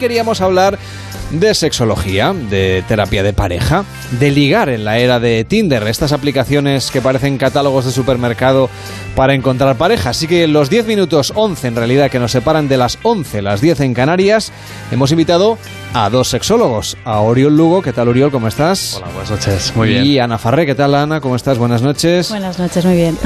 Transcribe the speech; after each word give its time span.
Queríamos 0.00 0.40
hablar 0.40 0.78
de 1.30 1.54
sexología, 1.54 2.32
de 2.32 2.82
terapia 2.88 3.22
de 3.22 3.32
pareja, 3.32 3.84
de 4.18 4.30
ligar 4.32 4.68
en 4.68 4.84
la 4.84 4.98
era 4.98 5.20
de 5.20 5.44
Tinder, 5.44 5.86
estas 5.86 6.10
aplicaciones 6.12 6.90
que 6.90 7.00
parecen 7.00 7.38
catálogos 7.38 7.84
de 7.84 7.92
supermercado 7.92 8.68
para 9.14 9.34
encontrar 9.34 9.76
pareja. 9.76 10.10
Así 10.10 10.26
que 10.26 10.48
los 10.48 10.70
10 10.70 10.86
minutos 10.86 11.32
11 11.36 11.68
en 11.68 11.76
realidad 11.76 12.10
que 12.10 12.18
nos 12.18 12.32
separan 12.32 12.66
de 12.66 12.78
las 12.78 12.98
11, 13.04 13.42
las 13.42 13.60
10 13.60 13.78
en 13.80 13.94
Canarias, 13.94 14.50
hemos 14.90 15.12
invitado 15.12 15.56
a 15.94 16.10
dos 16.10 16.28
sexólogos, 16.28 16.96
a 17.04 17.20
Oriol 17.20 17.56
Lugo, 17.56 17.82
¿qué 17.82 17.92
tal 17.92 18.08
Oriol? 18.08 18.30
¿Cómo 18.32 18.48
estás? 18.48 18.94
Hola, 18.96 19.06
buenas 19.12 19.30
noches, 19.30 19.72
muy 19.76 19.88
bien. 19.90 20.04
Y 20.06 20.18
Ana 20.18 20.38
Farré, 20.38 20.66
¿qué 20.66 20.74
tal 20.74 20.94
Ana? 20.96 21.20
¿Cómo 21.20 21.36
estás? 21.36 21.58
Buenas 21.58 21.82
noches. 21.82 22.30
Buenas 22.30 22.58
noches, 22.58 22.84
muy 22.84 22.96
bien. 22.96 23.16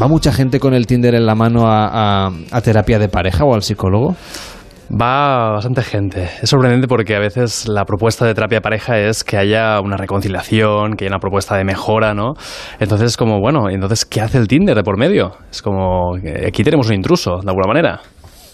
¿Va 0.00 0.06
mucha 0.06 0.32
gente 0.32 0.60
con 0.60 0.74
el 0.74 0.86
Tinder 0.86 1.14
en 1.16 1.26
la 1.26 1.34
mano 1.34 1.66
a, 1.66 2.26
a- 2.26 2.32
a 2.52 2.60
terapia 2.60 2.98
de 3.00 3.08
pareja 3.08 3.44
o 3.44 3.54
al 3.54 3.62
psicólogo? 3.64 4.14
Va 4.90 5.50
bastante 5.50 5.82
gente. 5.82 6.30
Es 6.40 6.48
sorprendente 6.48 6.88
porque 6.88 7.14
a 7.14 7.18
veces 7.18 7.68
la 7.68 7.84
propuesta 7.84 8.24
de 8.24 8.34
terapia 8.34 8.56
de 8.56 8.62
pareja 8.62 8.98
es 8.98 9.22
que 9.22 9.36
haya 9.36 9.80
una 9.80 9.98
reconciliación, 9.98 10.94
que 10.94 11.04
haya 11.04 11.10
una 11.10 11.20
propuesta 11.20 11.56
de 11.56 11.64
mejora, 11.64 12.14
¿no? 12.14 12.34
Entonces 12.80 13.10
es 13.10 13.16
como, 13.18 13.38
bueno, 13.40 13.68
entonces, 13.68 14.06
¿qué 14.06 14.22
hace 14.22 14.38
el 14.38 14.48
Tinder 14.48 14.74
de 14.74 14.82
por 14.82 14.96
medio? 14.96 15.36
Es 15.50 15.60
como, 15.60 16.16
eh, 16.16 16.46
aquí 16.48 16.64
tenemos 16.64 16.88
un 16.88 16.94
intruso, 16.94 17.40
de 17.42 17.50
alguna 17.50 17.68
manera. 17.68 18.00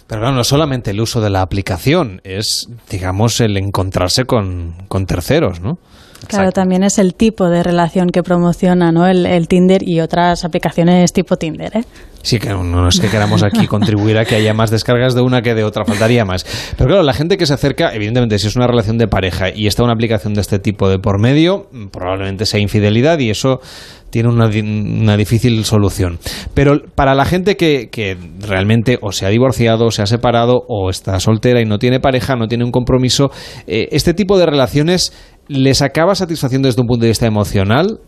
Pero 0.09 0.21
claro, 0.21 0.35
no 0.35 0.45
solamente 0.45 0.91
el 0.91 1.01
uso 1.01 1.21
de 1.21 1.31
la 1.31 1.41
aplicación, 1.41 2.21
es, 2.25 2.69
digamos, 2.91 3.41
el 3.41 3.57
encontrarse 3.57 4.25
con, 4.25 4.75
con 4.89 5.07
terceros, 5.07 5.61
¿no? 5.61 5.79
Claro, 6.27 6.45
Exacto. 6.45 6.61
también 6.61 6.83
es 6.83 6.99
el 6.99 7.15
tipo 7.15 7.49
de 7.49 7.63
relación 7.63 8.09
que 8.09 8.23
promociona 8.23 8.93
¿no? 8.93 9.07
el, 9.07 9.27
el 9.27 9.49
Tinder 9.49 9.83
y 9.83 10.01
otras 10.01 10.45
aplicaciones 10.45 11.13
tipo 11.13 11.37
Tinder. 11.37 11.77
¿eh? 11.77 11.85
Sí, 12.25 12.39
que 12.39 12.49
no, 12.49 12.89
es 12.89 13.01
que 13.01 13.09
queramos 13.09 13.43
aquí 13.43 13.67
contribuir 13.69 14.17
a 14.17 14.25
que 14.25 14.35
haya 14.35 14.55
más 14.55 14.71
descargas 14.71 15.15
de 15.15 15.21
una 15.21 15.43
que 15.43 15.55
de 15.55 15.63
otra, 15.63 15.85
faltaría 15.85 16.25
más. 16.25 16.47
Pero 16.77 16.89
claro, 16.89 17.03
la 17.03 17.13
gente 17.13 17.37
que 17.37 17.45
se 17.45 17.53
acerca, 17.53 17.95
evidentemente, 17.95 18.39
si 18.39 18.47
es 18.47 18.57
una 18.57 18.67
relación 18.67 18.97
de 18.97 19.07
pareja 19.07 19.51
y 19.55 19.67
está 19.67 19.85
una 19.85 19.93
aplicación 19.93 20.33
de 20.33 20.41
este 20.41 20.59
tipo 20.59 20.89
de 20.89 20.99
por 20.99 21.21
medio, 21.21 21.69
probablemente 21.93 22.47
sea 22.47 22.61
infidelidad 22.61 23.19
y 23.19 23.29
eso 23.29 23.61
tiene 24.09 24.31
una, 24.31 24.47
una 24.47 25.17
difícil 25.19 25.67
solución. 25.67 26.19
Pero 26.55 26.81
para 26.95 27.15
la 27.15 27.27
gente 27.27 27.57
que, 27.57 27.91
que 27.91 28.17
realmente 28.39 28.97
o 29.03 29.13
se 29.13 29.27
ha 29.27 29.29
divorciado, 29.29 29.87
o 29.87 29.91
se 29.91 30.01
ha 30.01 30.07
separado, 30.07 30.63
o 30.67 30.89
está 30.89 31.21
soltera 31.21 31.61
y 31.61 31.67
no 31.67 31.79
tiene 31.79 32.01
pareja, 32.01 32.37
no 32.37 32.47
tiene 32.47 32.65
un 32.65 32.71
compromiso, 32.71 33.33
eh, 33.67 33.89
este 33.91 34.15
tipo 34.15 34.39
de 34.39 34.47
relaciones 34.47 35.13
les 35.49 35.83
acaba 35.83 36.15
satisfaciendo 36.15 36.69
desde 36.69 36.81
un 36.81 36.87
punto 36.87 37.03
de 37.03 37.09
vista 37.09 37.27
emocional. 37.27 37.99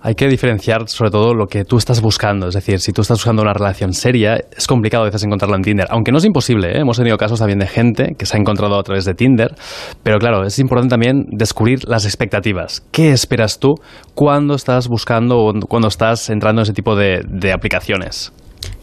Hay 0.00 0.16
que 0.16 0.28
diferenciar 0.28 0.86
sobre 0.88 1.10
todo 1.10 1.32
lo 1.32 1.46
que 1.46 1.64
tú 1.64 1.78
estás 1.78 2.02
buscando. 2.02 2.48
Es 2.48 2.54
decir, 2.54 2.78
si 2.78 2.92
tú 2.92 3.00
estás 3.00 3.18
buscando 3.18 3.40
una 3.40 3.54
relación 3.54 3.94
seria, 3.94 4.38
es 4.54 4.66
complicado 4.66 5.04
a 5.04 5.06
veces 5.06 5.24
encontrarla 5.24 5.56
en 5.56 5.62
Tinder. 5.62 5.86
Aunque 5.88 6.12
no 6.12 6.18
es 6.18 6.26
imposible, 6.26 6.72
¿eh? 6.72 6.80
hemos 6.80 6.98
tenido 6.98 7.16
casos 7.16 7.38
también 7.38 7.58
de 7.58 7.66
gente 7.66 8.14
que 8.18 8.26
se 8.26 8.36
ha 8.36 8.40
encontrado 8.40 8.78
a 8.78 8.82
través 8.82 9.06
de 9.06 9.14
Tinder. 9.14 9.54
Pero 10.02 10.18
claro, 10.18 10.44
es 10.44 10.58
importante 10.58 10.92
también 10.92 11.24
descubrir 11.30 11.88
las 11.88 12.04
expectativas. 12.04 12.82
¿Qué 12.90 13.12
esperas 13.12 13.58
tú 13.58 13.76
cuando 14.14 14.54
estás 14.54 14.88
buscando 14.88 15.38
o 15.38 15.52
cuando 15.66 15.88
estás 15.88 16.28
entrando 16.28 16.60
en 16.60 16.64
ese 16.64 16.74
tipo 16.74 16.96
de, 16.96 17.22
de 17.26 17.52
aplicaciones? 17.52 18.30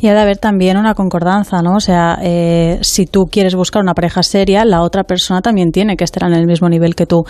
Y 0.01 0.07
ha 0.07 0.13
de 0.13 0.19
haber 0.19 0.37
también 0.37 0.77
una 0.77 0.95
concordanza, 0.95 1.61
¿no? 1.61 1.75
O 1.75 1.79
sea, 1.79 2.17
eh, 2.23 2.79
si 2.81 3.05
tú 3.05 3.25
quieres 3.31 3.55
buscar 3.55 3.81
una 3.83 3.93
pareja 3.93 4.23
seria, 4.23 4.65
la 4.65 4.81
otra 4.81 5.03
persona 5.03 5.41
también 5.41 5.71
tiene 5.71 5.95
que 5.95 6.03
estar 6.03 6.23
en 6.27 6.33
el 6.33 6.47
mismo 6.47 6.67
nivel 6.69 6.95
que 6.95 7.05
tú, 7.05 7.23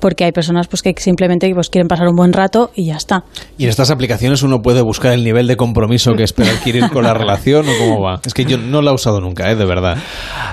porque 0.00 0.24
hay 0.24 0.32
personas 0.32 0.66
pues 0.68 0.80
que 0.82 0.94
simplemente 0.96 1.50
pues, 1.54 1.68
quieren 1.68 1.86
pasar 1.86 2.08
un 2.08 2.16
buen 2.16 2.32
rato 2.32 2.70
y 2.74 2.86
ya 2.86 2.96
está. 2.96 3.24
Y 3.58 3.64
en 3.64 3.70
estas 3.70 3.90
aplicaciones 3.90 4.42
uno 4.42 4.62
puede 4.62 4.80
buscar 4.82 5.12
el 5.12 5.22
nivel 5.22 5.46
de 5.46 5.56
compromiso 5.56 6.14
que 6.14 6.22
espera 6.22 6.50
adquirir 6.50 6.88
con 6.90 7.04
la 7.04 7.12
relación 7.14 7.66
o 7.68 7.72
cómo 7.78 8.00
va. 8.02 8.20
Es 8.24 8.32
que 8.32 8.44
yo 8.46 8.56
no 8.56 8.80
la 8.80 8.92
he 8.92 8.94
usado 8.94 9.20
nunca, 9.20 9.50
¿eh? 9.50 9.56
de 9.56 9.66
verdad. 9.66 9.98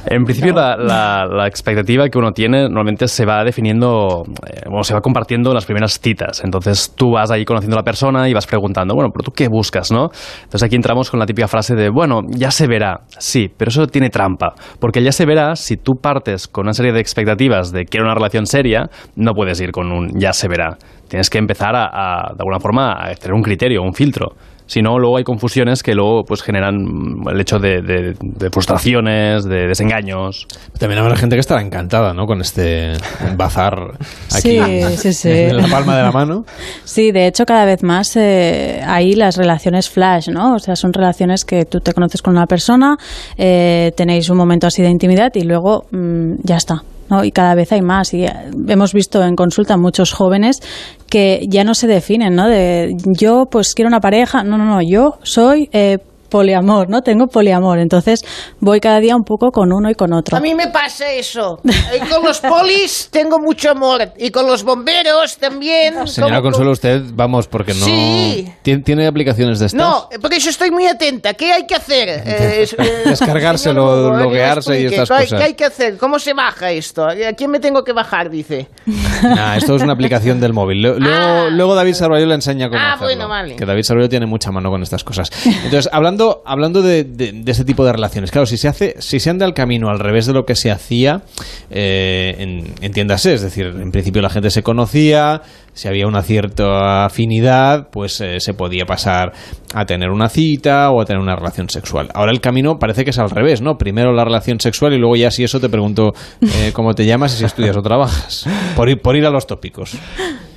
En 0.07 0.23
principio, 0.25 0.53
la, 0.53 0.75
la- 0.75 1.25
la 1.25 1.47
expectativa 1.47 2.09
que 2.09 2.17
uno 2.17 2.31
tiene 2.33 2.63
normalmente 2.63 3.07
se 3.07 3.25
va 3.25 3.43
definiendo, 3.45 4.23
eh, 4.47 4.61
o 4.77 4.83
se 4.83 4.93
va 4.93 4.99
compartiendo 5.01 5.51
en 5.51 5.55
las 5.55 5.65
primeras 5.65 5.99
citas. 5.99 6.41
Entonces 6.43 6.91
tú 6.95 7.11
vas 7.13 7.31
ahí 7.31 7.45
conociendo 7.45 7.77
a 7.77 7.79
la 7.79 7.83
persona 7.85 8.27
y 8.27 8.33
vas 8.33 8.45
preguntando, 8.45 8.93
bueno, 8.93 9.09
pero 9.13 9.23
tú 9.23 9.31
qué 9.31 9.47
buscas, 9.47 9.91
¿no? 9.91 10.09
Entonces 10.43 10.63
aquí 10.63 10.75
entramos 10.75 11.09
con 11.09 11.19
la 11.19 11.25
típica 11.25 11.47
frase 11.47 11.60
de, 11.67 11.89
bueno, 11.89 12.21
ya 12.29 12.51
se 12.51 12.67
verá. 12.67 13.01
Sí, 13.17 13.47
pero 13.55 13.69
eso 13.69 13.87
tiene 13.87 14.09
trampa. 14.09 14.53
Porque 14.79 15.03
ya 15.03 15.11
se 15.11 15.25
verá, 15.25 15.55
si 15.55 15.77
tú 15.77 15.93
partes 16.01 16.47
con 16.47 16.65
una 16.65 16.73
serie 16.73 16.91
de 16.91 16.99
expectativas 16.99 17.71
de 17.71 17.85
quiero 17.85 18.05
una 18.05 18.15
relación 18.15 18.45
seria, 18.45 18.89
no 19.15 19.33
puedes 19.33 19.59
ir 19.61 19.71
con 19.71 19.91
un 19.91 20.19
ya 20.19 20.33
se 20.33 20.47
verá. 20.47 20.77
Tienes 21.07 21.29
que 21.29 21.37
empezar 21.37 21.75
a, 21.75 21.85
a, 21.85 22.33
de 22.33 22.37
alguna 22.39 22.59
forma, 22.59 22.93
a 22.93 23.13
tener 23.15 23.33
un 23.33 23.41
criterio, 23.41 23.81
un 23.81 23.93
filtro. 23.93 24.35
Si 24.71 24.81
no, 24.81 24.97
luego 24.99 25.17
hay 25.17 25.25
confusiones 25.25 25.83
que 25.83 25.93
luego 25.95 26.23
pues 26.23 26.41
generan 26.41 26.75
mm, 26.81 27.27
el 27.27 27.41
hecho 27.41 27.59
de, 27.59 27.81
de- 27.81 28.15
de 28.21 28.49
frustraciones, 28.49 29.43
de 29.43 29.67
desengaños. 29.67 30.47
También 30.79 30.99
habrá 31.01 31.17
gente 31.17 31.35
que 31.35 31.41
estará 31.41 31.61
encantada, 31.61 32.13
¿no? 32.13 32.25
Con 32.25 32.39
este 32.39 32.93
bazar 33.35 33.75
aquí 34.33 34.57
Sí, 34.61 34.81
sí, 34.97 35.13
sí. 35.13 35.29
en 35.29 35.57
la 35.57 35.67
palma 35.67 35.97
de 35.97 36.03
la 36.03 36.11
mano. 36.13 36.45
Sí, 36.85 37.11
de 37.11 37.27
hecho 37.27 37.45
cada 37.45 37.65
vez 37.65 37.83
más 37.83 38.15
eh, 38.15 38.81
hay 38.87 39.13
las 39.15 39.35
relaciones 39.35 39.89
flash, 39.89 40.29
¿no? 40.29 40.55
O 40.55 40.59
sea, 40.59 40.77
son 40.77 40.93
relaciones 40.93 41.43
que 41.43 41.65
tú 41.65 41.81
te 41.81 41.91
conoces 41.91 42.21
con 42.21 42.33
una 42.37 42.47
persona, 42.47 42.95
eh, 43.37 43.91
tenéis 43.97 44.29
un 44.29 44.37
momento 44.37 44.67
así 44.67 44.81
de 44.81 44.89
intimidad 44.89 45.31
y 45.35 45.41
luego 45.43 45.85
mm, 45.91 46.35
ya 46.43 46.55
está. 46.55 46.81
Y 47.23 47.31
cada 47.31 47.55
vez 47.55 47.71
hay 47.71 47.81
más. 47.81 48.13
Y 48.13 48.23
eh, 48.23 48.33
hemos 48.67 48.93
visto 48.93 49.23
en 49.23 49.35
consulta 49.35 49.77
muchos 49.77 50.13
jóvenes 50.13 50.61
que 51.09 51.45
ya 51.49 51.63
no 51.63 51.73
se 51.73 51.87
definen, 51.87 52.35
¿no? 52.35 52.47
De 52.47 52.95
yo 53.05 53.45
pues 53.49 53.73
quiero 53.73 53.89
una 53.89 53.99
pareja. 53.99 54.43
No, 54.43 54.57
no, 54.57 54.65
no, 54.65 54.81
yo 54.81 55.19
soy 55.23 55.69
eh, 55.73 55.97
poliamor, 56.31 56.89
¿no? 56.89 57.01
Tengo 57.01 57.27
poliamor. 57.27 57.77
Entonces 57.79 58.23
voy 58.59 58.79
cada 58.79 58.99
día 58.99 59.15
un 59.15 59.23
poco 59.23 59.51
con 59.51 59.71
uno 59.71 59.89
y 59.91 59.93
con 59.95 60.13
otro. 60.13 60.37
A 60.37 60.39
mí 60.39 60.55
me 60.55 60.67
pasa 60.69 61.11
eso. 61.11 61.59
Y 61.63 61.99
con 62.09 62.23
los 62.23 62.39
polis 62.39 63.09
tengo 63.11 63.37
mucho 63.39 63.69
amor. 63.71 64.13
Y 64.17 64.31
con 64.31 64.47
los 64.47 64.63
bomberos 64.63 65.37
también. 65.37 66.07
Señora 66.07 66.37
Como- 66.37 66.51
Consuelo, 66.51 66.71
usted, 66.71 67.01
vamos, 67.13 67.47
porque 67.47 67.73
no... 67.73 67.85
Sí. 67.85 68.47
¿Tiene, 68.63 68.81
tiene 68.83 69.05
aplicaciones 69.07 69.59
de 69.59 69.67
estas? 69.67 69.79
No, 69.79 70.07
por 70.21 70.33
eso 70.33 70.49
estoy 70.49 70.71
muy 70.71 70.87
atenta. 70.87 71.33
¿Qué 71.33 71.51
hay 71.51 71.67
que 71.67 71.75
hacer? 71.75 71.91
Eh, 72.31 72.65
eh, 72.77 73.01
Descargárselo, 73.05 73.95
señor 74.05 74.21
loguearse 74.21 74.79
y 74.81 74.85
estas 74.85 75.09
¿qué 75.09 75.13
hay- 75.15 75.23
cosas. 75.25 75.39
¿Qué 75.39 75.45
hay 75.45 75.53
que 75.55 75.65
hacer? 75.65 75.97
¿Cómo 75.97 76.17
se 76.19 76.33
baja 76.33 76.71
esto? 76.71 77.05
¿A 77.05 77.33
quién 77.35 77.51
me 77.51 77.59
tengo 77.59 77.83
que 77.83 77.91
bajar? 77.93 78.29
Dice. 78.29 78.67
Nah, 79.23 79.55
esto 79.55 79.75
es 79.75 79.83
una 79.83 79.93
aplicación 79.93 80.39
del 80.39 80.51
móvil. 80.53 80.81
Luego, 80.81 80.97
Ah. 81.03 81.47
luego 81.51 81.75
David 81.75 81.93
Sarballo 81.93 82.25
le 82.25 82.33
enseña 82.35 82.69
cómo 82.69 82.79
Ah, 82.81 82.93
hacerlo. 82.93 83.05
bueno, 83.07 83.27
vale. 83.27 83.55
Que 83.55 83.65
David 83.65 83.83
Sarballo 83.83 84.09
tiene 84.09 84.25
mucha 84.25 84.51
mano 84.51 84.69
con 84.71 84.81
estas 84.81 85.03
cosas. 85.03 85.29
Entonces, 85.45 85.89
hablando, 85.91 86.20
hablando 86.45 86.81
de, 86.81 87.03
de- 87.03 87.43
este 87.47 87.65
tipo 87.65 87.83
de 87.85 87.91
relaciones, 87.93 88.31
claro, 88.31 88.45
si 88.45 88.57
se 88.57 88.67
hace, 88.67 88.95
si 88.99 89.19
se 89.19 89.29
anda 89.29 89.45
el 89.45 89.53
camino 89.53 89.89
al 89.89 89.99
revés 89.99 90.25
de 90.25 90.33
lo 90.33 90.45
que 90.45 90.55
se 90.55 90.71
hacía, 90.71 91.21
eh, 91.69 92.35
en- 92.39 92.73
entiéndase, 92.81 93.33
es 93.33 93.41
decir, 93.41 93.65
en 93.67 93.91
principio 93.91 94.21
la 94.21 94.29
gente 94.29 94.49
se 94.49 94.63
conocía, 94.63 95.41
si 95.73 95.87
había 95.87 96.07
una 96.07 96.21
cierta 96.21 97.05
afinidad, 97.05 97.89
pues 97.91 98.19
eh, 98.21 98.39
se 98.39 98.53
podía 98.53 98.85
pasar 98.85 99.31
a 99.73 99.85
tener 99.85 100.09
una 100.09 100.27
cita 100.29 100.89
o 100.91 101.01
a 101.01 101.05
tener 101.05 101.21
una 101.21 101.35
relación 101.35 101.69
sexual. 101.69 102.09
Ahora 102.13 102.31
el 102.31 102.41
camino 102.41 102.77
parece 102.79 103.03
que 103.03 103.11
es 103.11 103.19
al 103.19 103.29
revés, 103.29 103.61
¿no? 103.61 103.77
Primero 103.77 104.11
la 104.13 104.25
relación 104.25 104.59
sexual 104.59 104.93
y 104.93 104.97
luego 104.97 105.15
ya 105.15 105.31
si 105.31 105.43
eso 105.43 105.59
te 105.59 105.69
pregunto 105.69 106.13
eh, 106.41 106.71
cómo 106.73 106.93
te 106.93 107.05
llamas 107.05 107.33
y 107.33 107.37
si 107.37 107.45
estudias 107.45 107.77
o 107.77 107.81
trabajas. 107.81 108.45
Por 108.75 108.99
por 109.01 109.15
ir 109.15 109.25
a 109.25 109.29
los 109.29 109.47
tópicos. 109.47 109.93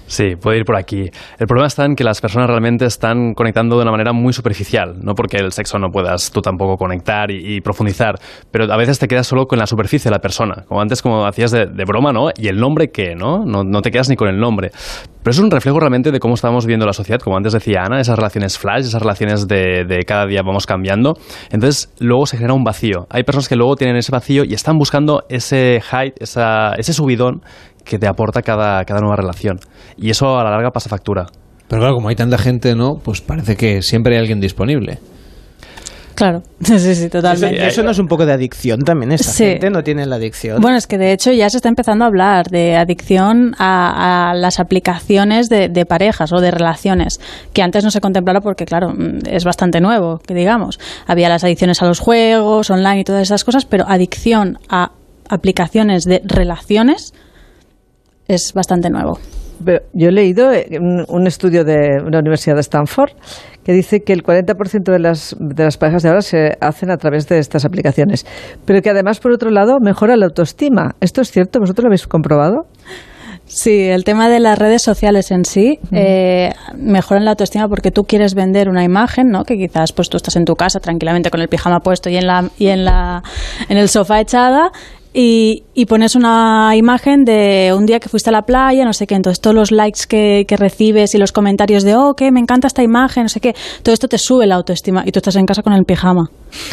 Sí, 0.06 0.36
puede 0.36 0.58
ir 0.58 0.64
por 0.64 0.76
aquí. 0.76 1.10
El 1.38 1.46
problema 1.46 1.66
está 1.66 1.84
en 1.84 1.94
que 1.94 2.04
las 2.04 2.20
personas 2.20 2.48
realmente 2.48 2.86
están 2.86 3.34
conectando 3.34 3.76
de 3.76 3.82
una 3.82 3.90
manera 3.90 4.12
muy 4.12 4.32
superficial, 4.32 4.96
no 5.02 5.14
porque 5.14 5.36
el 5.36 5.52
sexo 5.52 5.78
no 5.78 5.90
puedas 5.90 6.30
tú 6.30 6.40
tampoco 6.40 6.76
conectar 6.76 7.30
y, 7.30 7.60
profundizar, 7.60 8.16
pero 8.50 8.72
a 8.72 8.76
veces 8.76 8.98
te 8.98 9.08
quedas 9.08 9.26
solo 9.26 9.46
con 9.46 9.58
la 9.58 9.66
superficie 9.66 10.10
de 10.10 10.14
la 10.14 10.20
persona, 10.20 10.64
como 10.68 10.80
antes 10.80 11.02
como 11.02 11.26
hacías 11.26 11.50
de, 11.50 11.66
de 11.66 11.84
broma, 11.84 12.12
¿no? 12.12 12.30
Y 12.36 12.48
el 12.48 12.56
nombre 12.56 12.88
¿no? 13.16 13.44
¿no? 13.44 13.64
No 13.64 13.82
te 13.82 13.90
quedas 13.90 14.08
ni 14.08 14.16
con 14.16 14.28
el 14.28 14.38
nombre. 14.38 14.70
Pero 15.22 15.32
es 15.32 15.38
un 15.38 15.50
reflejo 15.50 15.80
realmente 15.80 16.12
de 16.12 16.20
cómo 16.20 16.34
estamos 16.34 16.66
viviendo 16.66 16.84
la 16.84 16.92
sociedad, 16.92 17.18
como 17.18 17.36
antes 17.36 17.52
decía 17.52 17.82
Ana, 17.84 18.00
esas 18.00 18.16
relaciones 18.16 18.58
flash, 18.58 18.84
esas 18.84 19.00
relaciones 19.00 19.48
de, 19.48 19.84
de 19.86 20.04
cada 20.04 20.26
día 20.26 20.42
vamos 20.42 20.66
cambiando. 20.66 21.14
Entonces 21.50 21.92
luego 21.98 22.26
se 22.26 22.36
genera 22.36 22.52
un 22.52 22.62
vacío. 22.62 23.06
Hay 23.08 23.24
personas 23.24 23.48
que 23.48 23.56
luego 23.56 23.76
tienen 23.76 23.96
ese 23.96 24.12
vacío 24.12 24.44
y 24.44 24.52
están 24.52 24.76
buscando 24.76 25.24
ese 25.28 25.80
hype, 25.80 26.14
esa, 26.20 26.74
ese 26.74 26.92
subidón 26.92 27.42
que 27.84 27.98
te 27.98 28.06
aporta 28.06 28.42
cada, 28.42 28.84
cada 28.84 29.00
nueva 29.00 29.16
relación. 29.16 29.58
Y 29.96 30.10
eso 30.10 30.38
a 30.38 30.44
la 30.44 30.50
larga 30.50 30.70
pasa 30.70 30.88
factura. 30.88 31.26
Pero 31.68 31.80
claro, 31.80 31.94
como 31.94 32.08
hay 32.08 32.16
tanta 32.16 32.38
gente, 32.38 32.74
¿no? 32.74 32.94
Pues 33.02 33.20
parece 33.20 33.56
que 33.56 33.82
siempre 33.82 34.14
hay 34.14 34.20
alguien 34.20 34.40
disponible. 34.40 34.98
Claro, 36.14 36.42
sí, 36.60 36.78
sí, 36.78 36.94
sí, 36.94 37.00
Eso, 37.06 37.08
totalmente. 37.10 37.66
eso 37.66 37.82
no 37.82 37.90
es 37.90 37.98
un 37.98 38.06
poco 38.06 38.24
de 38.24 38.32
adicción 38.32 38.80
también. 38.82 39.10
Esta 39.10 39.32
Sí. 39.32 39.44
gente 39.46 39.70
no 39.70 39.82
tiene 39.82 40.06
la 40.06 40.14
adicción. 40.16 40.60
Bueno, 40.60 40.76
es 40.76 40.86
que 40.86 40.96
de 40.96 41.12
hecho 41.12 41.32
ya 41.32 41.50
se 41.50 41.56
está 41.56 41.68
empezando 41.68 42.04
a 42.04 42.06
hablar 42.08 42.46
de 42.50 42.76
adicción 42.76 43.54
a, 43.58 44.30
a 44.30 44.34
las 44.34 44.60
aplicaciones 44.60 45.48
de, 45.48 45.68
de 45.68 45.86
parejas 45.86 46.32
o 46.32 46.40
de 46.40 46.52
relaciones, 46.52 47.18
que 47.52 47.62
antes 47.62 47.82
no 47.82 47.90
se 47.90 48.00
contemplaba 48.00 48.40
porque, 48.42 48.64
claro, 48.64 48.90
mm, 48.90 49.26
es 49.28 49.44
bastante 49.44 49.80
nuevo, 49.80 50.18
que 50.24 50.34
digamos. 50.34 50.78
Había 51.08 51.28
las 51.28 51.42
adicciones 51.42 51.82
a 51.82 51.86
los 51.86 51.98
juegos, 51.98 52.70
online 52.70 53.00
y 53.00 53.04
todas 53.04 53.22
esas 53.22 53.42
cosas, 53.42 53.64
pero 53.64 53.84
adicción 53.88 54.58
a 54.68 54.92
aplicaciones 55.28 56.04
de 56.04 56.22
relaciones 56.24 57.12
es 58.28 58.52
bastante 58.54 58.90
nuevo. 58.90 59.18
Pero 59.64 59.80
yo 59.92 60.08
he 60.08 60.12
leído 60.12 60.52
eh, 60.52 60.66
un, 61.08 61.26
estudio 61.26 61.64
de 61.64 62.02
una 62.04 62.18
universidad 62.18 62.56
de 62.56 62.60
Stanford 62.60 63.12
que 63.62 63.72
dice 63.72 64.00
que 64.00 64.12
el 64.12 64.22
40% 64.22 64.92
de 64.92 64.98
las, 64.98 65.36
de 65.38 65.64
las 65.64 65.78
parejas 65.78 66.02
de 66.02 66.08
ahora 66.08 66.22
se 66.22 66.56
hacen 66.60 66.90
a 66.90 66.96
través 66.96 67.28
de 67.28 67.38
estas 67.38 67.64
aplicaciones, 67.64 68.26
pero 68.66 68.82
que 68.82 68.90
además, 68.90 69.20
por 69.20 69.32
otro 69.32 69.50
lado, 69.50 69.78
mejora 69.80 70.16
la 70.16 70.26
autoestima. 70.26 70.96
¿Esto 71.00 71.22
es 71.22 71.30
cierto? 71.30 71.60
¿Vosotros 71.60 71.84
lo 71.84 71.88
habéis 71.88 72.06
comprobado? 72.06 72.66
Sí, 73.46 73.88
el 73.88 74.04
tema 74.04 74.28
de 74.30 74.40
las 74.40 74.58
redes 74.58 74.80
sociales 74.82 75.30
en 75.30 75.44
sí 75.44 75.78
eh, 75.92 76.50
mejoran 76.76 77.26
la 77.26 77.32
autoestima 77.32 77.68
porque 77.68 77.90
tú 77.90 78.04
quieres 78.04 78.34
vender 78.34 78.70
una 78.70 78.84
imagen, 78.84 79.28
¿no? 79.28 79.44
Que 79.44 79.56
quizás 79.56 79.92
pues 79.92 80.08
tú 80.08 80.16
estás 80.16 80.36
en 80.36 80.46
tu 80.46 80.54
casa 80.54 80.80
tranquilamente 80.80 81.30
con 81.30 81.42
el 81.42 81.48
pijama 81.48 81.80
puesto 81.80 82.08
y 82.08 82.16
en 82.16 82.26
la 82.26 82.48
y 82.58 82.68
en 82.68 82.86
la 82.86 83.22
en 83.68 83.76
el 83.76 83.90
sofá 83.90 84.20
echada 84.20 84.72
y, 85.16 85.62
y 85.74 85.86
pones 85.86 86.16
una 86.16 86.72
imagen 86.74 87.24
de 87.24 87.72
un 87.74 87.86
día 87.86 88.00
que 88.00 88.08
fuiste 88.08 88.30
a 88.30 88.32
la 88.32 88.42
playa, 88.42 88.84
no 88.84 88.92
sé 88.92 89.06
qué, 89.06 89.14
entonces 89.14 89.40
todos 89.40 89.54
los 89.54 89.70
likes 89.70 90.00
que, 90.08 90.44
que 90.48 90.56
recibes 90.56 91.14
y 91.14 91.18
los 91.18 91.30
comentarios 91.30 91.84
de, 91.84 91.94
oh, 91.94 92.14
que 92.14 92.32
me 92.32 92.40
encanta 92.40 92.66
esta 92.66 92.82
imagen, 92.82 93.22
no 93.22 93.28
sé 93.28 93.38
qué, 93.38 93.54
todo 93.84 93.92
esto 93.92 94.08
te 94.08 94.18
sube 94.18 94.44
la 94.46 94.56
autoestima 94.56 95.04
y 95.06 95.12
tú 95.12 95.20
estás 95.20 95.36
en 95.36 95.46
casa 95.46 95.62
con 95.62 95.72
el 95.72 95.84
pijama. 95.84 96.30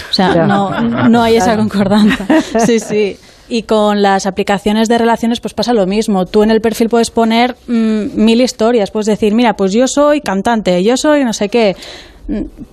O 0.10 0.14
sea, 0.14 0.48
no, 0.48 0.82
no 1.08 1.22
hay 1.22 1.36
esa 1.36 1.56
concordancia. 1.56 2.28
Sí, 2.66 2.80
sí. 2.80 3.18
Y 3.48 3.64
con 3.64 4.02
las 4.02 4.26
aplicaciones 4.26 4.88
de 4.88 4.98
relaciones 4.98 5.40
pues 5.40 5.54
pasa 5.54 5.74
lo 5.74 5.86
mismo. 5.86 6.26
Tú 6.26 6.44
en 6.44 6.52
el 6.52 6.62
perfil 6.62 6.90
puedes 6.90 7.12
poner 7.12 7.56
mm, 7.68 8.16
mil 8.16 8.42
historias, 8.42 8.92
puedes 8.92 9.08
decir, 9.08 9.34
mira, 9.36 9.56
pues 9.56 9.74
yo 9.74 9.88
soy 9.88 10.22
cantante, 10.22 10.84
yo 10.84 10.96
soy 10.98 11.24
no 11.24 11.34
sé 11.34 11.50
qué, 11.50 11.76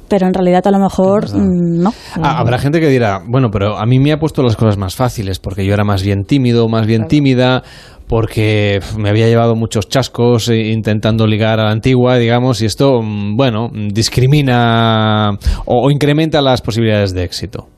pero 0.09 0.27
en 0.27 0.35
realidad 0.35 0.67
a 0.67 0.71
lo 0.71 0.79
mejor 0.79 1.29
mm, 1.29 1.83
no. 1.83 1.93
Ah, 2.23 2.39
Habrá 2.39 2.59
gente 2.59 2.81
que 2.81 2.89
dirá, 2.89 3.21
bueno, 3.27 3.51
pero 3.51 3.77
a 3.79 3.87
mí 3.87 3.99
me 3.99 4.13
ha 4.13 4.19
puesto 4.19 4.43
las 4.43 4.57
cosas 4.57 4.77
más 4.77 4.95
fáciles 4.95 5.39
porque 5.39 5.65
yo 5.65 5.75
era 5.75 5.85
más 5.85 6.03
bien 6.03 6.25
tímido, 6.25 6.69
más 6.69 6.87
bien 6.87 7.07
tímida, 7.07 7.63
porque 8.07 8.81
me 8.97 9.11
había 9.11 9.27
llevado 9.27 9.55
muchos 9.55 9.89
chascos 9.89 10.49
eh, 10.49 10.71
intentando 10.73 11.27
ligar 11.27 11.61
a 11.61 11.65
la 11.65 11.71
antigua, 11.71 12.17
digamos, 12.17 12.63
y 12.63 12.67
esto, 12.67 13.03
mm, 13.03 13.37
bueno, 13.37 13.71
discrimina 13.73 15.31
o, 15.67 15.87
o 15.87 15.91
incrementa 15.91 16.41
las 16.41 16.63
posibilidades 16.63 17.13
de 17.15 17.25
éxito. 17.25 17.69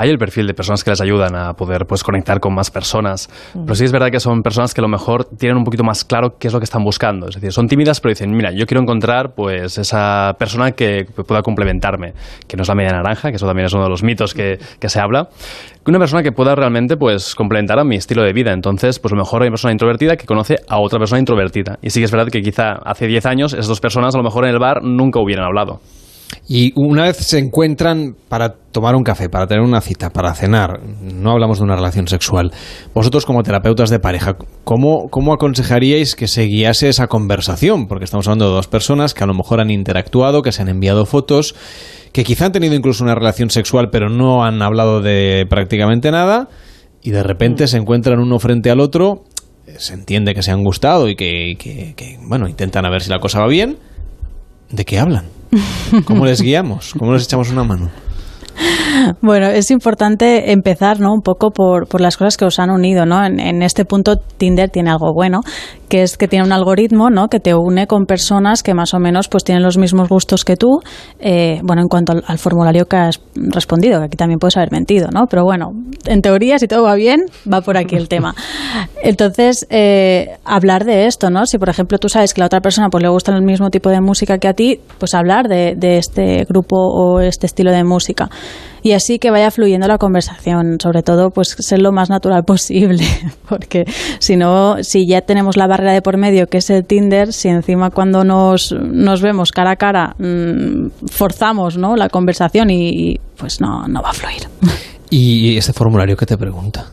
Hay 0.00 0.10
el 0.10 0.18
perfil 0.18 0.46
de 0.46 0.54
personas 0.54 0.84
que 0.84 0.90
les 0.90 1.00
ayudan 1.00 1.34
a 1.34 1.54
poder 1.54 1.84
pues, 1.84 2.04
conectar 2.04 2.38
con 2.38 2.54
más 2.54 2.70
personas. 2.70 3.28
Pero 3.52 3.74
sí 3.74 3.84
es 3.84 3.90
verdad 3.90 4.10
que 4.12 4.20
son 4.20 4.42
personas 4.42 4.72
que 4.72 4.80
a 4.80 4.82
lo 4.82 4.88
mejor 4.88 5.24
tienen 5.24 5.58
un 5.58 5.64
poquito 5.64 5.82
más 5.82 6.04
claro 6.04 6.36
qué 6.38 6.46
es 6.46 6.54
lo 6.54 6.60
que 6.60 6.64
están 6.64 6.84
buscando. 6.84 7.28
Es 7.28 7.34
decir, 7.34 7.52
son 7.52 7.66
tímidas, 7.66 8.00
pero 8.00 8.10
dicen, 8.10 8.30
mira, 8.30 8.52
yo 8.52 8.64
quiero 8.66 8.80
encontrar 8.80 9.34
pues 9.34 9.76
esa 9.76 10.36
persona 10.38 10.70
que 10.70 11.04
pueda 11.26 11.42
complementarme, 11.42 12.12
que 12.46 12.56
no 12.56 12.62
es 12.62 12.68
la 12.68 12.76
media 12.76 12.92
naranja, 12.92 13.30
que 13.30 13.36
eso 13.36 13.46
también 13.46 13.66
es 13.66 13.72
uno 13.72 13.82
de 13.82 13.90
los 13.90 14.04
mitos 14.04 14.34
que, 14.34 14.58
que 14.78 14.88
se 14.88 15.00
habla. 15.00 15.28
Una 15.84 15.98
persona 15.98 16.22
que 16.22 16.32
pueda 16.32 16.54
realmente 16.54 16.96
pues, 16.96 17.34
complementar 17.34 17.78
a 17.78 17.84
mi 17.84 17.96
estilo 17.96 18.22
de 18.22 18.32
vida. 18.32 18.52
Entonces, 18.52 19.00
pues 19.00 19.10
a 19.12 19.16
lo 19.16 19.22
mejor 19.22 19.42
hay 19.42 19.48
una 19.48 19.54
persona 19.54 19.72
introvertida 19.72 20.16
que 20.16 20.26
conoce 20.26 20.56
a 20.68 20.78
otra 20.78 20.98
persona 20.98 21.18
introvertida. 21.18 21.78
Y 21.82 21.90
sí 21.90 22.00
que 22.00 22.04
es 22.04 22.12
verdad 22.12 22.28
que 22.30 22.42
quizá 22.42 22.74
hace 22.84 23.06
10 23.06 23.26
años 23.26 23.52
esas 23.52 23.66
dos 23.66 23.80
personas 23.80 24.14
a 24.14 24.18
lo 24.18 24.22
mejor 24.22 24.44
en 24.44 24.50
el 24.50 24.58
bar 24.58 24.82
nunca 24.84 25.18
hubieran 25.18 25.46
hablado. 25.46 25.80
Y 26.46 26.72
una 26.76 27.04
vez 27.04 27.16
se 27.18 27.38
encuentran 27.38 28.14
para 28.28 28.54
tomar 28.54 28.94
un 28.96 29.02
café, 29.02 29.28
para 29.30 29.46
tener 29.46 29.62
una 29.62 29.80
cita, 29.80 30.10
para 30.10 30.34
cenar, 30.34 30.80
no 31.00 31.30
hablamos 31.32 31.58
de 31.58 31.64
una 31.64 31.74
relación 31.76 32.06
sexual, 32.06 32.52
vosotros 32.94 33.24
como 33.26 33.42
terapeutas 33.42 33.88
de 33.90 33.98
pareja, 33.98 34.36
¿cómo, 34.64 35.08
cómo 35.10 35.32
aconsejaríais 35.32 36.14
que 36.14 36.28
se 36.28 36.44
guiase 36.44 36.88
esa 36.90 37.06
conversación? 37.06 37.86
Porque 37.88 38.04
estamos 38.04 38.26
hablando 38.28 38.46
de 38.48 38.54
dos 38.56 38.68
personas 38.68 39.14
que 39.14 39.24
a 39.24 39.26
lo 39.26 39.34
mejor 39.34 39.60
han 39.60 39.70
interactuado, 39.70 40.42
que 40.42 40.52
se 40.52 40.62
han 40.62 40.68
enviado 40.68 41.06
fotos, 41.06 41.54
que 42.12 42.24
quizá 42.24 42.46
han 42.46 42.52
tenido 42.52 42.74
incluso 42.74 43.04
una 43.04 43.14
relación 43.14 43.50
sexual 43.50 43.88
pero 43.90 44.08
no 44.10 44.44
han 44.44 44.60
hablado 44.62 45.00
de 45.00 45.46
prácticamente 45.48 46.10
nada 46.10 46.48
y 47.02 47.10
de 47.10 47.22
repente 47.22 47.66
se 47.68 47.76
encuentran 47.78 48.18
uno 48.20 48.38
frente 48.38 48.70
al 48.70 48.80
otro, 48.80 49.24
se 49.78 49.94
entiende 49.94 50.34
que 50.34 50.42
se 50.42 50.50
han 50.50 50.62
gustado 50.64 51.08
y 51.08 51.16
que, 51.16 51.54
que- 51.58 51.94
que, 51.96 52.18
bueno, 52.22 52.48
intentan 52.48 52.84
a 52.86 52.90
ver 52.90 53.02
si 53.02 53.10
la 53.10 53.18
cosa 53.18 53.40
va 53.40 53.46
bien. 53.48 53.78
¿De 54.70 54.84
qué 54.84 54.98
hablan? 54.98 55.26
¿Cómo 56.04 56.26
les 56.26 56.40
guiamos? 56.40 56.94
¿Cómo 56.98 57.12
les 57.12 57.24
echamos 57.24 57.50
una 57.50 57.64
mano? 57.64 57.90
Bueno, 59.20 59.46
es 59.46 59.70
importante 59.70 60.52
empezar, 60.52 61.00
¿no? 61.00 61.12
Un 61.12 61.22
poco 61.22 61.50
por, 61.50 61.86
por 61.88 62.00
las 62.00 62.16
cosas 62.16 62.36
que 62.36 62.44
os 62.44 62.58
han 62.58 62.70
unido, 62.70 63.06
¿no? 63.06 63.24
En, 63.24 63.40
en 63.40 63.62
este 63.62 63.84
punto 63.84 64.16
Tinder 64.16 64.70
tiene 64.70 64.90
algo 64.90 65.12
bueno, 65.12 65.40
que 65.88 66.02
es 66.02 66.16
que 66.16 66.28
tiene 66.28 66.44
un 66.44 66.52
algoritmo, 66.52 67.10
¿no? 67.10 67.28
Que 67.28 67.40
te 67.40 67.54
une 67.54 67.86
con 67.86 68.04
personas 68.04 68.62
que 68.62 68.74
más 68.74 68.94
o 68.94 68.98
menos 68.98 69.28
pues 69.28 69.44
tienen 69.44 69.62
los 69.62 69.78
mismos 69.78 70.08
gustos 70.08 70.44
que 70.44 70.56
tú. 70.56 70.80
Eh, 71.18 71.60
bueno, 71.62 71.82
en 71.82 71.88
cuanto 71.88 72.12
al, 72.12 72.38
formulario 72.38 72.86
que 72.86 72.96
has 72.96 73.20
respondido, 73.34 73.98
que 74.00 74.06
aquí 74.06 74.16
también 74.16 74.38
puedes 74.38 74.56
haber 74.56 74.70
mentido, 74.70 75.08
¿no? 75.12 75.26
Pero 75.26 75.44
bueno, 75.44 75.72
en 76.06 76.20
teoría, 76.20 76.58
si 76.58 76.68
todo 76.68 76.82
va 76.84 76.94
bien, 76.94 77.20
va 77.50 77.62
por 77.62 77.76
aquí 77.76 77.96
el 77.96 78.08
tema. 78.08 78.34
Entonces, 79.02 79.66
eh, 79.70 80.36
hablar 80.44 80.84
de 80.84 81.06
esto, 81.06 81.30
¿no? 81.30 81.46
Si 81.46 81.58
por 81.58 81.68
ejemplo 81.68 81.98
tú 81.98 82.08
sabes 82.08 82.34
que 82.34 82.40
la 82.40 82.46
otra 82.46 82.60
persona 82.60 82.88
pues 82.90 83.02
le 83.02 83.08
gusta 83.08 83.34
el 83.34 83.42
mismo 83.42 83.70
tipo 83.70 83.88
de 83.88 84.00
música 84.00 84.38
que 84.38 84.48
a 84.48 84.54
ti, 84.54 84.80
pues 84.98 85.14
hablar 85.14 85.48
de, 85.48 85.74
de 85.76 85.98
este 85.98 86.44
grupo 86.44 86.76
o 86.76 87.20
este 87.20 87.46
estilo 87.46 87.70
de 87.72 87.84
música. 87.84 88.28
Y 88.82 88.92
así 88.92 89.18
que 89.18 89.30
vaya 89.30 89.50
fluyendo 89.50 89.88
la 89.88 89.98
conversación, 89.98 90.78
sobre 90.80 91.02
todo 91.02 91.30
pues 91.30 91.56
ser 91.58 91.80
lo 91.80 91.92
más 91.92 92.10
natural 92.10 92.44
posible, 92.46 93.04
porque 93.48 93.84
si 94.18 94.36
no, 94.36 94.82
si 94.82 95.06
ya 95.06 95.20
tenemos 95.20 95.56
la 95.56 95.66
barrera 95.66 95.92
de 95.92 96.02
por 96.02 96.16
medio 96.16 96.46
que 96.46 96.58
es 96.58 96.70
el 96.70 96.84
Tinder, 96.84 97.32
si 97.32 97.48
encima 97.48 97.90
cuando 97.90 98.24
nos, 98.24 98.72
nos 98.72 99.20
vemos 99.20 99.52
cara 99.52 99.72
a 99.72 99.76
cara 99.76 100.14
mm, 100.18 101.08
forzamos 101.10 101.76
¿no? 101.76 101.96
la 101.96 102.08
conversación 102.08 102.70
y, 102.70 102.88
y, 102.88 103.20
pues 103.36 103.60
no, 103.60 103.86
no 103.88 104.02
va 104.02 104.10
a 104.10 104.14
fluir. 104.14 104.42
¿Y 105.10 105.56
ese 105.56 105.72
formulario 105.72 106.16
que 106.16 106.26
te 106.26 106.36
pregunta? 106.36 106.86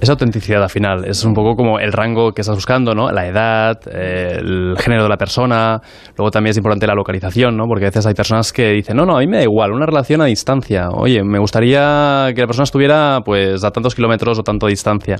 Es 0.00 0.08
autenticidad 0.08 0.62
al 0.62 0.70
final, 0.70 1.04
es 1.04 1.24
un 1.24 1.34
poco 1.34 1.54
como 1.54 1.78
el 1.78 1.92
rango 1.92 2.32
que 2.32 2.40
estás 2.40 2.56
buscando, 2.56 2.94
¿no? 2.94 3.10
La 3.12 3.26
edad, 3.26 3.78
eh, 3.92 4.38
el 4.38 4.74
género 4.78 5.02
de 5.02 5.10
la 5.10 5.18
persona, 5.18 5.78
luego 6.16 6.30
también 6.30 6.52
es 6.52 6.56
importante 6.56 6.86
la 6.86 6.94
localización, 6.94 7.54
¿no? 7.54 7.64
Porque 7.66 7.84
a 7.84 7.88
veces 7.88 8.06
hay 8.06 8.14
personas 8.14 8.50
que 8.50 8.70
dicen, 8.70 8.96
no, 8.96 9.04
no, 9.04 9.18
a 9.18 9.20
mí 9.20 9.26
me 9.26 9.36
da 9.36 9.42
igual, 9.42 9.72
una 9.72 9.84
relación 9.84 10.22
a 10.22 10.24
distancia, 10.24 10.88
oye, 10.90 11.22
me 11.22 11.38
gustaría 11.38 12.30
que 12.34 12.40
la 12.40 12.46
persona 12.46 12.64
estuviera 12.64 13.20
pues 13.24 13.62
a 13.62 13.70
tantos 13.72 13.94
kilómetros 13.94 14.38
o 14.38 14.42
tanto 14.42 14.68
distancia. 14.68 15.16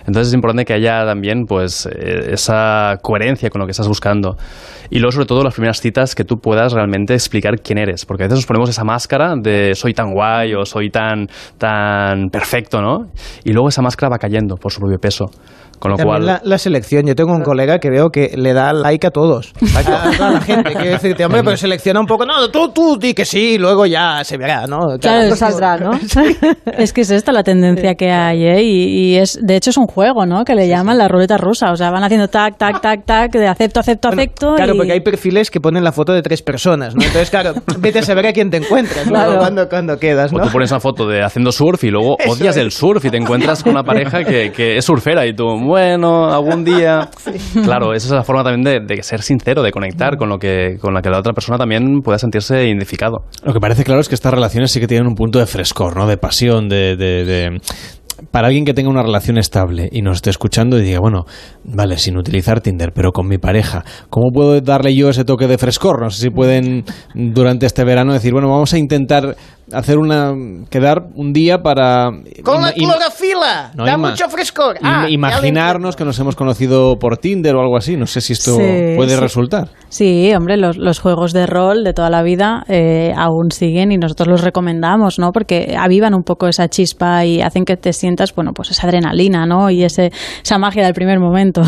Entonces 0.00 0.28
es 0.28 0.34
importante 0.34 0.64
que 0.64 0.72
haya 0.72 1.04
también 1.06 1.44
pues 1.46 1.86
eh, 1.86 2.32
esa 2.32 2.98
coherencia 3.02 3.50
con 3.50 3.60
lo 3.60 3.66
que 3.66 3.70
estás 3.70 3.86
buscando. 3.86 4.36
Y 4.90 4.98
luego 4.98 5.12
sobre 5.12 5.26
todo 5.26 5.42
las 5.44 5.54
primeras 5.54 5.80
citas 5.80 6.14
que 6.14 6.24
tú 6.24 6.38
puedas 6.38 6.72
realmente 6.72 7.14
explicar 7.14 7.60
quién 7.60 7.78
eres, 7.78 8.04
porque 8.04 8.24
a 8.24 8.26
veces 8.26 8.38
nos 8.38 8.46
ponemos 8.46 8.68
esa 8.68 8.84
máscara 8.84 9.34
de 9.36 9.74
soy 9.74 9.94
tan 9.94 10.12
guay 10.12 10.54
o 10.54 10.64
soy 10.64 10.90
tan, 10.90 11.28
tan 11.56 12.30
perfecto, 12.30 12.82
¿no? 12.82 13.06
Y 13.44 13.52
luego 13.52 13.68
esa 13.68 13.80
máscara 13.80 14.10
va 14.10 14.18
cayendo 14.24 14.56
por 14.56 14.72
su 14.72 14.80
propio 14.80 14.98
peso. 14.98 15.26
Con 15.78 15.90
lo 15.90 15.96
También 15.96 16.16
cual... 16.22 16.26
la, 16.26 16.40
la 16.44 16.56
selección. 16.56 17.04
Yo 17.04 17.14
tengo 17.16 17.32
un 17.34 17.42
colega 17.42 17.78
que 17.78 17.90
veo 17.90 18.08
que 18.10 18.30
le 18.36 18.54
da 18.54 18.72
like 18.72 19.06
a 19.06 19.10
todos. 19.10 19.52
A 19.76 19.82
toda 19.82 20.30
la 20.30 20.40
gente. 20.40 20.72
Quiero 20.72 20.90
decirte, 20.92 21.24
hombre, 21.24 21.42
pero 21.42 21.56
selecciona 21.56 22.00
un 22.00 22.06
poco. 22.06 22.24
No, 22.24 22.48
tú, 22.48 22.68
tú, 22.72 22.96
di 22.96 23.12
que 23.12 23.24
sí, 23.24 23.58
luego 23.58 23.84
ya 23.84 24.22
se 24.24 24.38
verá, 24.38 24.66
¿no? 24.66 24.78
Claro, 25.00 25.22
es- 25.32 25.38
saldrá, 25.38 25.76
¿no? 25.76 25.90
Es 26.78 26.92
que 26.92 27.00
es 27.02 27.10
esta 27.10 27.32
la 27.32 27.42
tendencia 27.42 27.96
que 27.96 28.10
hay, 28.12 28.44
¿eh? 28.46 28.62
Y, 28.62 28.84
y 29.12 29.16
es, 29.16 29.38
de 29.42 29.56
hecho 29.56 29.70
es 29.70 29.76
un 29.76 29.86
juego, 29.86 30.24
¿no? 30.26 30.44
Que 30.44 30.54
le 30.54 30.68
llaman 30.68 30.96
la 30.96 31.08
ruleta 31.08 31.36
rusa. 31.36 31.72
O 31.72 31.76
sea, 31.76 31.90
van 31.90 32.04
haciendo 32.04 32.28
tac, 32.28 32.56
tac, 32.56 32.80
tac, 32.80 33.04
tac, 33.04 33.32
de 33.32 33.48
acepto, 33.48 33.80
acepto, 33.80 34.08
Bueno, 34.08 34.22
acepto. 34.22 34.54
Claro, 34.54 34.74
y- 34.74 34.76
porque 34.78 34.92
hay 34.92 35.00
perfiles 35.00 35.50
que 35.50 35.60
ponen 35.60 35.82
la 35.84 35.92
foto 35.92 36.12
de 36.12 36.22
tres 36.22 36.40
personas, 36.40 36.94
¿no? 36.94 37.02
Entonces, 37.02 37.30
claro, 37.30 37.52
vete 37.80 37.98
a 37.98 38.02
saber 38.02 38.28
a 38.28 38.32
quién 38.32 38.48
te 38.48 38.58
encuentras, 38.58 39.06
luego 39.08 39.24
Claro. 39.24 39.40
cuando, 39.40 39.68
cuando 39.68 39.98
quedas, 39.98 40.32
O 40.32 40.36
¿no? 40.38 40.44
tú 40.44 40.50
pones 40.52 40.70
una 40.70 40.80
foto 40.80 41.06
de 41.08 41.22
haciendo 41.22 41.50
surf 41.52 41.82
y 41.84 41.90
luego 41.90 42.16
Eso 42.18 42.30
odias 42.32 42.56
es. 42.56 42.62
el 42.62 42.70
surf 42.70 43.04
y 43.04 43.10
te 43.10 43.16
encuentras 43.18 43.62
con 43.64 43.72
una 43.72 43.82
pareja 43.84 44.13
que, 44.22 44.52
que 44.52 44.76
es 44.76 44.84
surfera 44.84 45.26
y 45.26 45.34
tú, 45.34 45.46
bueno, 45.64 46.30
algún 46.32 46.62
día. 46.64 47.08
Claro, 47.64 47.94
esa 47.94 48.06
es 48.08 48.12
la 48.12 48.22
forma 48.22 48.44
también 48.44 48.86
de, 48.86 48.94
de 48.94 49.02
ser 49.02 49.22
sincero, 49.22 49.62
de 49.62 49.70
conectar 49.72 50.16
con 50.16 50.28
lo 50.28 50.38
que 50.38 50.76
con 50.80 50.92
la 50.92 51.00
que 51.00 51.08
la 51.10 51.18
otra 51.18 51.32
persona 51.32 51.56
también 51.58 52.00
pueda 52.02 52.18
sentirse 52.18 52.66
identificado. 52.66 53.24
Lo 53.42 53.52
que 53.52 53.60
parece 53.60 53.84
claro 53.84 54.00
es 54.00 54.08
que 54.08 54.14
estas 54.14 54.34
relaciones 54.34 54.70
sí 54.70 54.80
que 54.80 54.86
tienen 54.86 55.06
un 55.08 55.14
punto 55.14 55.38
de 55.38 55.46
frescor, 55.46 55.96
¿no? 55.96 56.06
De 56.06 56.16
pasión, 56.18 56.68
de... 56.68 56.96
de- 56.96 57.24
de- 57.24 57.60
Para 58.30 58.46
alguien 58.46 58.64
que 58.64 58.74
tenga 58.74 58.90
una 58.90 59.02
relación 59.02 59.38
estable 59.38 59.88
y 59.90 60.00
nos 60.02 60.16
esté 60.18 60.30
escuchando 60.30 60.78
y 60.78 60.82
diga, 60.82 61.00
bueno, 61.00 61.24
vale, 61.64 61.96
sin 61.98 62.16
utilizar 62.16 62.60
Tinder, 62.60 62.92
pero 62.94 63.10
con 63.12 63.26
mi 63.26 63.38
pareja, 63.38 63.84
¿cómo 64.08 64.30
puedo 64.32 64.60
darle 64.60 64.94
yo 64.94 65.08
ese 65.10 65.24
toque 65.24 65.48
de 65.48 65.58
frescor? 65.58 66.00
No 66.00 66.10
sé 66.10 66.22
si 66.22 66.30
pueden 66.30 66.84
durante 67.14 67.66
este 67.66 67.84
verano 67.84 68.12
decir, 68.12 68.32
bueno, 68.32 68.48
vamos 68.48 68.72
a 68.72 68.78
intentar 68.78 69.34
hacer 69.72 69.98
una... 69.98 70.32
quedar 70.70 71.06
un 71.16 71.32
día 71.32 71.58
para... 71.58 72.10
Con 72.44 72.62
la 72.62 72.72
No, 73.74 73.84
da 73.84 73.94
ima- 73.94 74.10
mucho 74.10 74.28
frescor. 74.28 74.76
Ah, 74.82 75.06
imaginarnos 75.08 75.96
que 75.96 76.04
nos 76.04 76.18
hemos 76.18 76.36
conocido 76.36 76.96
por 76.98 77.18
Tinder 77.18 77.54
o 77.56 77.60
algo 77.60 77.76
así. 77.76 77.96
No 77.96 78.06
sé 78.06 78.20
si 78.20 78.32
esto 78.32 78.56
Sí, 78.56 78.94
puede 78.96 79.14
sí. 79.14 79.20
resultar. 79.20 79.68
Sí, 79.88 80.32
hombre, 80.34 80.56
los, 80.56 80.76
los 80.76 80.98
juegos 81.00 81.32
de 81.32 81.46
rol 81.46 81.84
de 81.84 81.92
toda 81.92 82.10
la 82.10 82.22
vida 82.22 82.64
eh, 82.68 83.12
aún 83.16 83.50
siguen 83.50 83.92
y 83.92 83.96
nosotros 83.98 84.28
los 84.28 84.40
recomendamos, 84.42 85.18
¿no? 85.18 85.32
Porque 85.32 85.76
avivan 85.78 86.14
un 86.14 86.22
poco 86.22 86.48
esa 86.48 86.68
chispa 86.68 87.24
y 87.24 87.40
hacen 87.40 87.64
que 87.64 87.76
te 87.76 87.92
sientas, 87.92 88.34
bueno, 88.34 88.52
pues 88.54 88.70
esa 88.70 88.86
adrenalina, 88.86 89.46
¿no? 89.46 89.70
Y 89.70 89.84
ese, 89.84 90.10
esa 90.42 90.58
magia 90.58 90.84
del 90.84 90.94
primer 90.94 91.18
momento. 91.20 91.62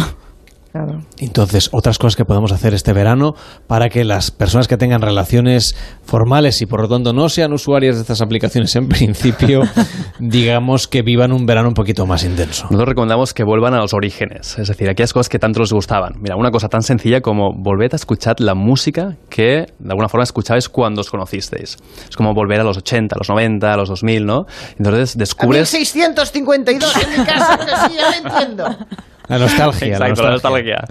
Claro. 0.77 1.01
Entonces, 1.19 1.71
otras 1.73 1.99
cosas 1.99 2.17
que 2.17 2.25
podemos 2.27 2.53
hacer 2.53 2.75
este 2.75 2.93
verano 2.93 3.35
para 3.67 3.89
que 3.89 4.05
las 4.05 4.31
personas 4.31 4.69
que 4.69 4.77
tengan 4.77 5.01
relaciones 5.01 5.75
formales 6.05 6.61
y 6.61 6.67
por 6.67 6.83
lo 6.83 6.89
tanto 6.89 7.15
no 7.15 7.31
sean 7.31 7.55
usuarias 7.55 7.95
de 7.95 8.03
estas 8.03 8.21
aplicaciones 8.21 8.77
en 8.77 8.89
principio, 8.89 9.63
digamos 10.21 10.87
que 10.87 11.01
vivan 11.01 11.33
un 11.33 11.47
verano 11.47 11.69
un 11.69 11.75
poquito 11.75 12.05
más 12.05 12.25
intenso. 12.25 12.65
Nosotros 12.65 12.91
recomendamos 12.91 13.33
que 13.33 13.43
vuelvan 13.45 13.73
a 13.73 13.79
los 13.79 13.95
orígenes, 13.95 14.59
es 14.59 14.69
decir, 14.69 14.91
aquellas 14.91 15.15
cosas 15.15 15.31
que 15.31 15.39
tanto 15.39 15.61
les 15.61 15.73
gustaban. 15.73 16.15
Mira, 16.21 16.37
una 16.37 16.51
cosa 16.51 16.69
tan 16.69 16.83
sencilla 16.83 17.23
como 17.23 17.53
volver 17.57 17.91
a 17.95 17.97
escuchar 17.97 18.37
la 18.41 18.55
música 18.55 19.17
que 19.31 19.67
de 19.79 19.91
alguna 19.91 20.09
forma 20.09 20.25
escuchabais 20.25 20.69
cuando 20.69 21.01
os 21.01 21.11
conocisteis. 21.11 21.79
Es 22.09 22.17
como 22.17 22.35
volver 22.35 22.61
a 22.61 22.65
los 22.65 22.77
80, 22.77 23.15
a 23.15 23.19
los 23.19 23.31
90, 23.31 23.73
a 23.73 23.77
los 23.79 23.89
2000, 23.89 24.27
¿no? 24.27 24.45
Entonces 24.79 25.17
A 25.17 25.19
descubres... 25.21 25.73
1652 25.73 26.97
en 27.03 27.19
mi 27.19 27.25
casa, 27.25 27.59
pero 27.59 27.77
sí, 27.89 27.97
ya 27.97 28.11
lo 28.11 28.29
entiendo. 28.29 28.87
La 29.29 29.39
nostalgia. 29.39 29.89
Exacto, 29.89 30.23
la 30.23 30.31
nostalgia. 30.31 30.85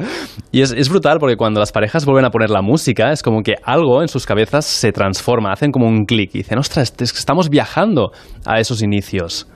Y 0.51 0.61
es, 0.61 0.71
es 0.71 0.89
brutal 0.89 1.17
porque 1.19 1.35
cuando 1.35 1.59
las 1.59 1.71
parejas 1.71 2.05
vuelven 2.05 2.25
a 2.25 2.29
poner 2.29 2.49
la 2.49 2.61
música, 2.61 3.11
es 3.11 3.23
como 3.23 3.41
que 3.41 3.55
algo 3.63 4.01
en 4.01 4.07
sus 4.07 4.25
cabezas 4.25 4.65
se 4.65 4.91
transforma, 4.91 5.51
hacen 5.51 5.71
como 5.71 5.87
un 5.87 6.05
clic 6.05 6.31
y 6.33 6.39
dicen, 6.39 6.57
ostras, 6.57 6.93
es 6.99 7.13
que 7.13 7.19
estamos 7.19 7.49
viajando 7.49 8.11
a 8.45 8.59
esos 8.59 8.81
inicios. 8.81 9.47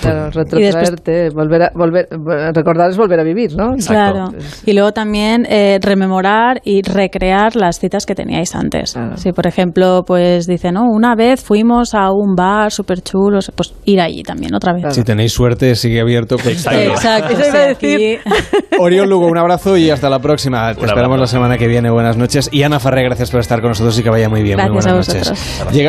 Claro, 0.00 0.30
retrotraerte, 0.30 1.28
volver 1.34 1.62
a, 1.64 1.70
volver, 1.74 2.08
recordar 2.54 2.90
es 2.90 2.96
volver 2.96 3.20
a 3.20 3.22
vivir, 3.24 3.54
¿no? 3.56 3.74
Claro. 3.86 4.30
Y 4.64 4.72
luego 4.72 4.92
también 4.92 5.46
eh, 5.48 5.78
rememorar 5.82 6.60
y 6.64 6.82
recrear 6.82 7.56
las 7.56 7.78
citas 7.78 8.06
que 8.06 8.14
teníais 8.14 8.54
antes. 8.54 8.92
Claro. 8.94 9.16
Si, 9.16 9.32
por 9.32 9.46
ejemplo, 9.46 10.02
pues 10.06 10.46
dice, 10.46 10.72
no, 10.72 10.84
una 10.84 11.14
vez 11.14 11.42
fuimos 11.42 11.94
a 11.94 12.10
un 12.12 12.34
bar 12.34 12.72
súper 12.72 13.02
chulo, 13.02 13.38
pues 13.54 13.74
ir 13.84 14.00
allí 14.00 14.22
también 14.22 14.54
otra 14.54 14.72
vez. 14.72 14.94
Si 14.94 15.04
tenéis 15.04 15.32
suerte, 15.32 15.74
sigue 15.74 16.00
abierto. 16.00 16.36
con- 16.38 16.50
Exacto. 16.52 17.32
Eso 17.32 17.48
iba 17.48 17.64
a 17.70 17.74
sí, 17.74 18.16
Oriol 18.78 19.08
Lugo, 19.08 19.26
un 19.26 19.38
abrazo 19.38 19.76
y 19.76 19.90
hasta 19.90 20.08
la 20.08 20.18
próxima. 20.20 20.74
Te 20.74 20.84
esperamos 20.86 21.18
la 21.18 21.26
semana 21.26 21.58
que 21.58 21.66
viene. 21.68 21.90
Buenas 21.90 22.16
noches. 22.16 22.48
Y 22.52 22.62
Ana 22.62 22.80
Farré, 22.80 23.02
gracias 23.04 23.30
por 23.30 23.40
estar 23.40 23.60
con 23.60 23.68
nosotros 23.70 23.98
y 23.98 24.02
que 24.02 24.10
vaya 24.10 24.28
muy 24.28 24.42
bien. 24.42 24.56
muy 24.58 24.68
Gracias 24.68 24.86
a 24.86 24.90
buenas 24.90 25.08
noches. 25.08 25.28
vosotros. 25.30 25.72
Llega 25.74 25.80